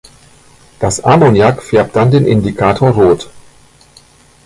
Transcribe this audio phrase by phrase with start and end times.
[0.79, 3.29] Das Ammoniak färbt dann den Indikator rot.